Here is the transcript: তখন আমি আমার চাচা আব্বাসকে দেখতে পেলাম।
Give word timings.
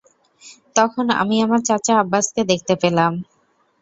তখন 0.75 1.05
আমি 1.21 1.35
আমার 1.45 1.61
চাচা 1.67 1.93
আব্বাসকে 2.01 2.41
দেখতে 2.51 2.73
পেলাম। 2.81 3.11